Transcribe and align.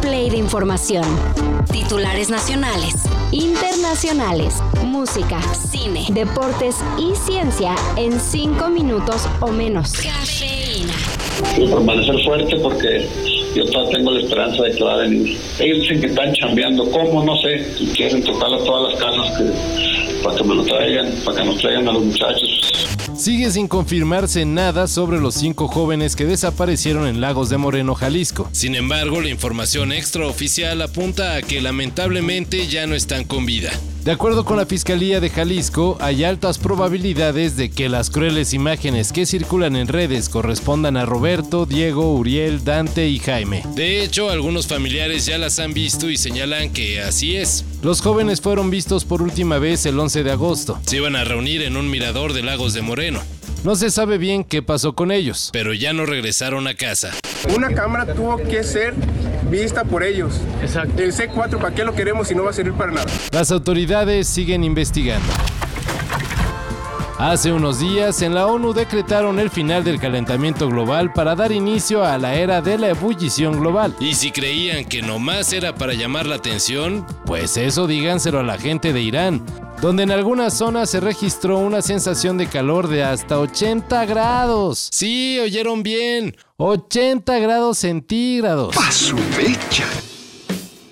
play 0.00 0.30
de 0.30 0.36
información. 0.36 1.04
Titulares 1.72 2.30
nacionales, 2.30 2.94
internacionales, 3.32 4.54
música, 4.84 5.40
cine, 5.54 6.06
deportes 6.10 6.76
y 6.98 7.14
ciencia 7.14 7.74
en 7.96 8.20
cinco 8.20 8.68
minutos 8.68 9.28
o 9.40 9.48
menos. 9.48 9.92
Cafeína. 9.92 10.94
Quiero 11.54 11.76
permanecer 11.76 12.24
fuerte 12.24 12.56
porque 12.56 13.08
yo 13.54 13.64
todavía 13.66 13.98
tengo 13.98 14.10
la 14.12 14.20
esperanza 14.20 14.62
de 14.62 14.70
que 14.72 14.84
va 14.84 14.94
a 14.94 14.96
venir. 14.98 15.38
Ellos 15.58 15.80
dicen 15.80 16.00
que 16.00 16.06
están 16.06 16.32
chambeando, 16.34 16.90
¿cómo? 16.90 17.24
No 17.24 17.36
sé. 17.40 17.66
Y 17.78 17.86
quieren 17.88 18.22
tocarle 18.22 18.58
todas 18.58 18.92
las 18.92 19.02
canas 19.02 19.38
que, 19.38 20.22
para 20.22 20.36
que 20.36 20.44
me 20.44 20.54
lo 20.54 20.64
traigan, 20.64 21.12
para 21.24 21.38
que 21.38 21.44
nos 21.44 21.58
traigan 21.58 21.88
a 21.88 21.92
los 21.92 22.04
muchachos. 22.04 23.07
Sigue 23.18 23.50
sin 23.50 23.66
confirmarse 23.66 24.44
nada 24.44 24.86
sobre 24.86 25.18
los 25.18 25.34
cinco 25.34 25.66
jóvenes 25.66 26.14
que 26.14 26.24
desaparecieron 26.24 27.08
en 27.08 27.20
Lagos 27.20 27.48
de 27.48 27.58
Moreno, 27.58 27.96
Jalisco. 27.96 28.48
Sin 28.52 28.76
embargo, 28.76 29.20
la 29.20 29.28
información 29.28 29.90
extraoficial 29.90 30.80
apunta 30.82 31.34
a 31.34 31.42
que 31.42 31.60
lamentablemente 31.60 32.68
ya 32.68 32.86
no 32.86 32.94
están 32.94 33.24
con 33.24 33.44
vida. 33.44 33.72
De 34.04 34.12
acuerdo 34.12 34.44
con 34.44 34.56
la 34.56 34.64
Fiscalía 34.64 35.20
de 35.20 35.28
Jalisco, 35.28 35.98
hay 36.00 36.24
altas 36.24 36.56
probabilidades 36.58 37.56
de 37.56 37.70
que 37.70 37.88
las 37.88 38.08
crueles 38.10 38.54
imágenes 38.54 39.12
que 39.12 39.26
circulan 39.26 39.76
en 39.76 39.88
redes 39.88 40.28
correspondan 40.28 40.96
a 40.96 41.04
Roberto, 41.04 41.66
Diego, 41.66 42.14
Uriel, 42.14 42.64
Dante 42.64 43.08
y 43.08 43.18
Jaime. 43.18 43.62
De 43.74 44.02
hecho, 44.02 44.30
algunos 44.30 44.66
familiares 44.66 45.26
ya 45.26 45.36
las 45.36 45.58
han 45.58 45.74
visto 45.74 46.08
y 46.08 46.16
señalan 46.16 46.72
que 46.72 47.02
así 47.02 47.36
es. 47.36 47.64
Los 47.82 48.00
jóvenes 48.00 48.40
fueron 48.40 48.70
vistos 48.70 49.04
por 49.04 49.20
última 49.20 49.58
vez 49.58 49.84
el 49.84 49.98
11 49.98 50.22
de 50.22 50.30
agosto. 50.30 50.80
Se 50.86 50.96
iban 50.96 51.16
a 51.16 51.24
reunir 51.24 51.62
en 51.62 51.76
un 51.76 51.90
mirador 51.90 52.32
de 52.32 52.42
Lagos 52.42 52.72
de 52.72 52.82
Moreno. 52.82 53.20
No 53.64 53.74
se 53.74 53.90
sabe 53.90 54.18
bien 54.18 54.44
qué 54.44 54.62
pasó 54.62 54.94
con 54.94 55.10
ellos, 55.10 55.50
pero 55.52 55.74
ya 55.74 55.92
no 55.92 56.06
regresaron 56.06 56.68
a 56.68 56.74
casa. 56.74 57.10
Una 57.54 57.74
cámara 57.74 58.14
tuvo 58.14 58.36
que 58.38 58.62
ser 58.62 58.94
vista 59.50 59.84
por 59.84 60.02
ellos. 60.02 60.40
Exacto. 60.62 61.02
El 61.02 61.12
C4, 61.12 61.58
¿para 61.58 61.74
qué 61.74 61.84
lo 61.84 61.94
queremos 61.94 62.28
si 62.28 62.34
no 62.34 62.44
va 62.44 62.50
a 62.50 62.52
servir 62.52 62.74
para 62.74 62.92
nada? 62.92 63.06
Las 63.32 63.50
autoridades 63.50 64.26
siguen 64.28 64.64
investigando. 64.64 65.26
Hace 67.18 67.50
unos 67.50 67.80
días 67.80 68.22
en 68.22 68.32
la 68.32 68.46
ONU 68.46 68.72
decretaron 68.72 69.40
el 69.40 69.50
final 69.50 69.82
del 69.82 69.98
calentamiento 69.98 70.68
global 70.68 71.12
para 71.12 71.34
dar 71.34 71.50
inicio 71.50 72.04
a 72.04 72.16
la 72.16 72.36
era 72.36 72.62
de 72.62 72.78
la 72.78 72.90
ebullición 72.90 73.58
global. 73.58 73.92
Y 73.98 74.14
si 74.14 74.30
creían 74.30 74.84
que 74.84 75.02
nomás 75.02 75.52
era 75.52 75.74
para 75.74 75.94
llamar 75.94 76.26
la 76.26 76.36
atención, 76.36 77.04
pues 77.26 77.56
eso 77.56 77.88
díganselo 77.88 78.38
a 78.38 78.44
la 78.44 78.56
gente 78.56 78.92
de 78.92 79.02
Irán, 79.02 79.44
donde 79.82 80.04
en 80.04 80.12
algunas 80.12 80.54
zonas 80.54 80.90
se 80.90 81.00
registró 81.00 81.58
una 81.58 81.82
sensación 81.82 82.38
de 82.38 82.46
calor 82.46 82.86
de 82.86 83.02
hasta 83.02 83.40
80 83.40 84.06
grados. 84.06 84.88
Sí, 84.92 85.40
oyeron 85.40 85.82
bien, 85.82 86.36
80 86.56 87.36
grados 87.40 87.78
centígrados. 87.78 88.76
¡Paso 88.76 89.16
fecha! 89.16 89.86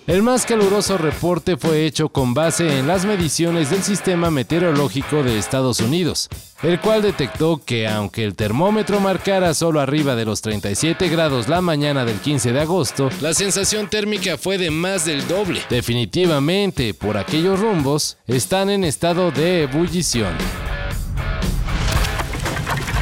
El 0.06 0.22
más 0.22 0.46
caluroso 0.46 0.96
reporte 0.98 1.56
fue 1.56 1.84
hecho 1.84 2.10
con 2.10 2.32
base 2.32 2.78
en 2.78 2.86
las 2.86 3.04
mediciones 3.04 3.70
del 3.70 3.82
Sistema 3.82 4.30
Meteorológico 4.30 5.24
de 5.24 5.36
Estados 5.36 5.80
Unidos, 5.80 6.28
el 6.62 6.80
cual 6.80 7.02
detectó 7.02 7.60
que 7.64 7.88
aunque 7.88 8.22
el 8.22 8.36
termómetro 8.36 9.00
marcara 9.00 9.52
solo 9.52 9.80
arriba 9.80 10.14
de 10.14 10.24
los 10.24 10.42
37 10.42 11.08
grados 11.08 11.48
la 11.48 11.60
mañana 11.60 12.04
del 12.04 12.20
15 12.20 12.52
de 12.52 12.60
agosto, 12.60 13.10
la 13.20 13.34
sensación 13.34 13.88
térmica 13.88 14.38
fue 14.38 14.58
de 14.58 14.70
más 14.70 15.06
del 15.06 15.26
doble. 15.26 15.60
Definitivamente, 15.68 16.94
por 16.94 17.16
aquellos 17.16 17.58
rumbos, 17.58 18.16
están 18.28 18.70
en 18.70 18.84
estado 18.84 19.32
de 19.32 19.64
ebullición. 19.64 20.32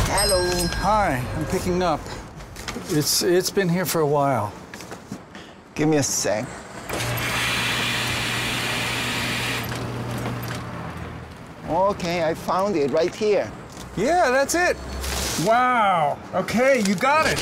Hello. 0.08 0.38
Hi, 0.82 1.20
I'm 1.36 1.44
picking 1.52 1.82
up. 1.82 2.00
It's 2.88 3.22
it's 3.22 3.52
been 3.52 3.68
here 3.68 3.84
for 3.84 4.00
a 4.00 4.06
while. 4.06 4.50
Give 5.74 5.86
me 5.86 5.98
a 5.98 6.02
sec. 6.02 6.46
Okay, 11.68 12.24
I 12.24 12.34
found 12.34 12.76
it 12.76 12.90
right 12.90 13.14
here. 13.14 13.50
Yeah, 13.96 14.30
that's 14.30 14.54
it. 14.54 14.76
Wow. 15.46 16.18
Okay, 16.34 16.82
you 16.86 16.94
got 16.94 17.26
it. 17.26 17.38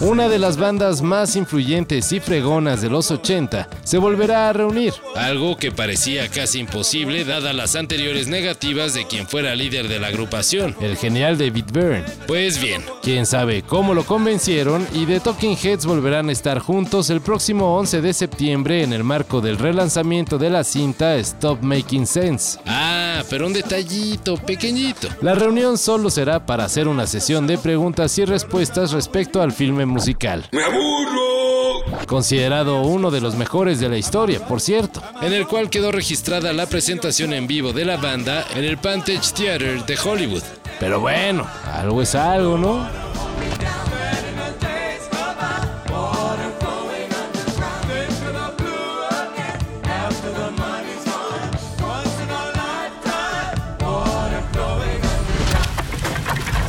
Una 0.00 0.28
de 0.28 0.40
las 0.40 0.56
bandas 0.56 1.02
más 1.02 1.36
influyentes 1.36 2.10
y 2.10 2.18
fregonas 2.18 2.82
de 2.82 2.90
los 2.90 3.12
80 3.12 3.68
se 3.84 3.98
volverá 3.98 4.48
a 4.48 4.52
reunir, 4.52 4.92
algo 5.14 5.56
que 5.56 5.70
parecía 5.70 6.28
casi 6.28 6.58
imposible 6.58 7.24
dada 7.24 7.52
las 7.52 7.76
anteriores 7.76 8.26
negativas 8.26 8.92
de 8.92 9.06
quien 9.06 9.28
fuera 9.28 9.54
líder 9.54 9.86
de 9.86 10.00
la 10.00 10.08
agrupación, 10.08 10.74
el 10.80 10.96
genial 10.96 11.38
David 11.38 11.66
Byrne. 11.72 12.04
Pues 12.26 12.60
bien, 12.60 12.82
quién 13.02 13.24
sabe 13.24 13.62
cómo 13.62 13.94
lo 13.94 14.04
convencieron 14.04 14.84
y 14.92 15.06
The 15.06 15.20
Talking 15.20 15.56
Heads 15.56 15.86
volverán 15.86 16.28
a 16.28 16.32
estar 16.32 16.58
juntos 16.58 17.08
el 17.10 17.20
próximo 17.20 17.76
11 17.78 18.00
de 18.00 18.12
septiembre 18.12 18.82
en 18.82 18.92
el 18.92 19.04
marco 19.04 19.40
del 19.40 19.58
relanzamiento 19.58 20.38
de 20.38 20.50
la 20.50 20.64
cinta 20.64 21.14
Stop 21.16 21.62
Making 21.62 22.06
Sense. 22.06 22.58
Ah, 22.66 23.22
pero 23.30 23.46
un 23.46 23.52
detallito 23.52 24.36
pequeñito. 24.38 25.08
La 25.22 25.36
reunión 25.36 25.78
solo 25.78 26.10
será 26.10 26.44
para 26.44 26.64
hacer 26.64 26.88
una 26.88 27.06
sesión 27.06 27.46
de 27.46 27.58
preguntas 27.58 28.18
y 28.18 28.24
respuestas 28.24 28.90
respecto 28.90 29.40
al 29.40 29.52
filme 29.52 29.83
musical. 29.88 30.48
¡Me 30.52 30.62
aburro! 30.62 32.04
Considerado 32.06 32.82
uno 32.82 33.10
de 33.10 33.20
los 33.20 33.34
mejores 33.34 33.80
de 33.80 33.88
la 33.88 33.96
historia, 33.96 34.46
por 34.46 34.60
cierto, 34.60 35.02
en 35.22 35.32
el 35.32 35.46
cual 35.46 35.70
quedó 35.70 35.92
registrada 35.92 36.52
la 36.52 36.66
presentación 36.66 37.32
en 37.32 37.46
vivo 37.46 37.72
de 37.72 37.84
la 37.84 37.96
banda 37.96 38.46
en 38.54 38.64
el 38.64 38.78
Pantage 38.78 39.32
Theater 39.34 39.84
de 39.84 39.98
Hollywood. 39.98 40.42
Pero 40.80 41.00
bueno, 41.00 41.46
algo 41.72 42.02
es 42.02 42.14
algo, 42.14 42.58
¿no? 42.58 43.04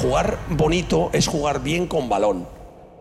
Jugar 0.02 0.38
bonito 0.50 1.10
es 1.14 1.28
jugar 1.28 1.64
bien 1.64 1.88
con 1.88 2.08
balón, 2.08 2.48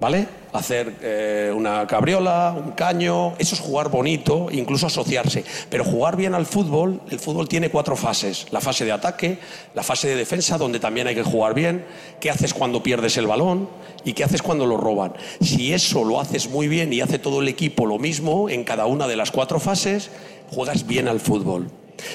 ¿vale? 0.05 0.29
Hacer 0.53 0.97
eh, 1.01 1.51
una 1.57 1.87
cabriola, 1.87 2.55
un 2.55 2.73
caño, 2.73 3.33
eso 3.39 3.55
es 3.55 3.61
jugar 3.63 3.89
bonito, 3.89 4.49
incluso 4.53 4.87
asociarse. 4.87 5.47
Pero 5.71 5.83
jugar 5.83 6.15
bien 6.15 6.35
al 6.35 6.45
fútbol, 6.45 7.01
el 7.09 7.19
fútbol 7.19 7.49
tiene 7.49 7.71
cuatro 7.71 7.97
fases. 7.97 8.49
La 8.51 8.61
fase 8.61 8.85
de 8.85 8.93
ataque, 8.93 9.39
la 9.73 9.83
fase 9.83 10.09
de 10.09 10.17
defensa, 10.17 10.59
donde 10.59 10.79
también 10.79 11.07
hay 11.07 11.15
que 11.15 11.23
jugar 11.23 11.55
bien, 11.55 11.87
qué 12.21 12.31
haces 12.31 12.53
cuando 12.53 12.83
pierdes 12.83 13.17
el 13.17 13.27
balón 13.27 13.67
y 14.05 14.13
qué 14.13 14.25
haces 14.25 14.43
cuando 14.43 14.67
lo 14.67 14.77
roban. 14.77 15.15
Si 15.41 15.73
eso 15.73 16.05
lo 16.05 16.21
haces 16.21 16.51
muy 16.51 16.69
bien 16.69 16.93
y 16.93 17.01
hace 17.01 17.19
todo 17.19 17.41
el 17.41 17.49
equipo 17.49 17.87
lo 17.87 17.99
mismo 17.99 18.51
en 18.51 18.65
cada 18.65 18.85
una 18.85 19.09
de 19.09 19.17
las 19.17 19.31
cuatro 19.31 19.59
fases, 19.59 20.11
juegas 20.51 20.87
bien 20.87 21.09
al 21.09 21.19
fútbol. 21.19 21.71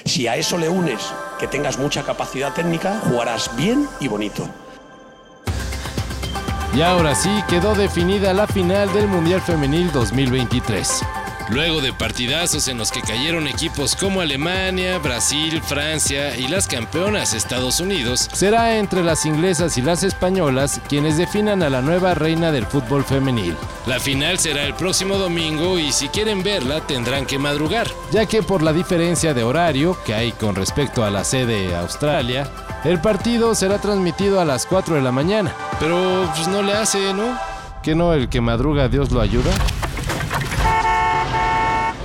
Si 0.06 0.28
a 0.28 0.36
eso 0.36 0.60
le 0.60 0.70
unes 0.70 1.02
que 1.40 1.48
tengas 1.48 1.80
mucha 1.80 2.04
capacidad 2.04 2.54
técnica, 2.54 3.02
jugarás 3.10 3.50
bien 3.58 3.88
y 4.00 4.08
bonito. 4.08 4.48
Y 6.74 6.82
ahora 6.82 7.16
sí 7.16 7.30
quedó 7.50 7.74
definida 7.74 8.34
la 8.34 8.48
final 8.48 8.92
del 8.94 9.08
Mundial 9.08 9.42
Femenil 9.42 9.92
2023. 9.92 11.04
Luego 11.52 11.82
de 11.82 11.94
partidazos 11.94 12.68
en 12.68 12.78
los 12.78 12.92
que 12.92 13.02
cayeron 13.02 13.48
equipos 13.48 13.96
como 13.96 14.22
Alemania, 14.22 15.00
Brasil, 15.00 15.62
Francia 15.64 16.38
y 16.38 16.48
las 16.48 16.68
campeonas 16.68 17.34
Estados 17.34 17.80
Unidos, 17.80 18.30
será 18.34 18.78
entre 18.78 19.04
las 19.04 19.26
inglesas 19.26 19.76
y 19.78 19.82
las 19.82 20.04
españolas 20.04 20.80
quienes 20.88 21.18
definan 21.18 21.64
a 21.64 21.70
la 21.70 21.82
nueva 21.82 22.14
reina 22.14 22.52
del 22.52 22.68
fútbol 22.68 23.04
femenil. 23.04 23.56
La 23.88 24.00
final 24.00 24.38
será 24.38 24.64
el 24.64 24.76
próximo 24.76 25.18
domingo 25.18 25.80
y 25.80 25.92
si 25.92 26.10
quieren 26.10 26.44
verla 26.44 26.82
tendrán 26.82 27.26
que 27.26 27.40
madrugar, 27.40 27.88
ya 28.12 28.28
que 28.28 28.44
por 28.44 28.62
la 28.62 28.72
diferencia 28.72 29.34
de 29.34 29.44
horario 29.44 29.98
que 30.06 30.14
hay 30.14 30.32
con 30.34 30.54
respecto 30.54 31.04
a 31.04 31.10
la 31.10 31.24
sede 31.24 31.76
Australia, 31.76 32.48
el 32.84 33.02
partido 33.02 33.56
será 33.56 33.80
transmitido 33.80 34.40
a 34.40 34.46
las 34.46 34.68
4 34.68 34.96
de 34.96 35.02
la 35.02 35.12
mañana. 35.12 35.52
Pero 35.80 36.30
pues 36.36 36.48
no 36.48 36.62
le 36.62 36.74
hace, 36.74 37.14
¿no? 37.14 37.38
¿Que 37.82 37.96
no 37.96 38.14
el 38.14 38.30
que 38.30 38.40
madruga 38.40 38.88
Dios 38.88 39.12
lo 39.12 39.20
ayuda? 39.20 39.52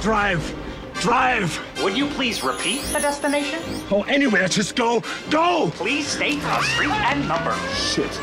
Drive! 0.04 0.54
Drive! 1.00 1.58
Would 1.82 1.96
you 1.96 2.08
please 2.08 2.44
repeat 2.44 2.82
the 2.92 3.00
destination? 3.00 3.58
Oh, 3.90 4.02
anywhere, 4.02 4.48
just 4.48 4.76
go! 4.76 5.02
Go! 5.30 5.70
Please 5.76 6.06
state 6.06 6.42
the 6.42 6.60
street 6.60 6.90
and 6.90 7.26
number. 7.26 7.56
Shit. 7.74 8.20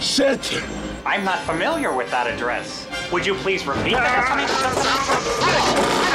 Shit! 0.00 0.64
I'm 1.04 1.26
not 1.26 1.40
familiar 1.40 1.94
with 1.94 2.10
that 2.12 2.26
address. 2.28 2.88
Would 3.12 3.26
you 3.26 3.34
please 3.34 3.66
repeat 3.66 3.90
the 3.90 4.00
ah! 4.00 4.46
destination? 4.46 6.07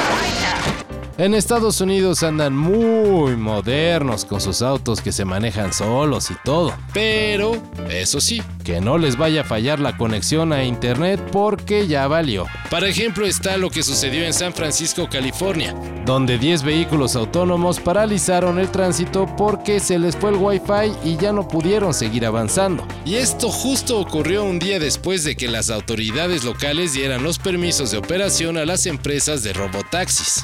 En 1.20 1.36
Estados 1.36 1.80
Unidos 1.80 2.24
andan 2.24 2.58
muy 2.58 3.38
modernos 3.38 4.26
con 4.26 4.42
sus 4.42 4.64
autos 4.64 5.00
que 5.00 5.12
se 5.12 5.26
manejan 5.26 5.72
solos 5.72 6.32
y 6.32 6.36
todo. 6.44 6.74
Pero, 6.92 7.62
eso 7.88 8.20
sí, 8.20 8.42
que 8.64 8.82
no 8.82 8.98
les 8.98 9.16
vaya 9.16 9.42
a 9.42 9.44
fallar 9.44 9.80
la 9.80 9.96
conexión 9.96 10.52
a 10.54 10.64
internet 10.64 11.22
porque 11.32 11.86
ya 11.86 12.08
valió. 12.08 12.48
Para 12.72 12.88
ejemplo 12.88 13.28
está 13.28 13.58
lo 13.58 13.70
que 13.70 13.84
sucedió 13.84 14.26
en 14.26 14.34
San 14.34 14.54
Francisco, 14.54 15.08
California, 15.08 15.76
donde 16.04 16.40
10 16.40 16.64
vehículos 16.64 17.16
autónomos 17.16 17.80
paralizaron 17.80 18.58
el 18.58 18.70
tránsito 18.70 19.28
porque 19.38 19.80
se 19.80 20.00
les 20.00 20.16
fue 20.16 20.32
el 20.32 20.38
wifi 20.38 20.94
y 21.04 21.18
ya 21.18 21.32
no 21.32 21.48
pudieron 21.48 21.94
seguir 21.94 22.26
avanzando. 22.26 22.88
Y 23.06 23.16
esto 23.16 23.50
justo 23.50 24.00
ocurrió 24.00 24.44
un 24.46 24.58
día 24.58 24.80
después 24.80 25.24
de 25.24 25.36
que 25.36 25.48
las 25.48 25.70
autoridades 25.70 26.44
locales 26.44 26.94
dieran 26.94 27.22
los 27.22 27.38
permisos 27.38 27.92
de 27.92 27.98
operación 27.98 28.58
a 28.58 28.66
las 28.66 28.88
empresas 28.88 29.44
de 29.44 29.54
robotaxis. 29.54 30.44